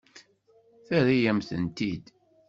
Terra-yam-tent-id. 0.87 2.05